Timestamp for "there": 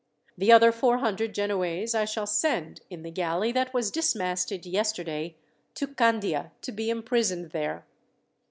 7.51-7.85